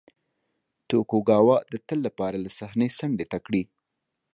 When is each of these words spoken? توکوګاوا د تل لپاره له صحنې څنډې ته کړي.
توکوګاوا 0.89 1.57
د 1.71 1.73
تل 1.87 1.99
لپاره 2.07 2.37
له 2.43 2.49
صحنې 2.57 2.87
څنډې 2.97 3.25
ته 3.31 3.37
کړي. 3.45 3.63